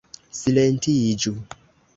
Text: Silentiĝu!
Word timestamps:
Silentiĝu! 0.37 1.37